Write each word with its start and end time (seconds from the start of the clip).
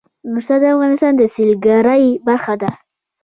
نورستان 0.29 0.59
د 0.61 0.65
افغانستان 0.75 1.13
د 1.17 1.21
سیلګرۍ 1.33 2.05
برخه 2.27 2.53
ده. 2.61 2.69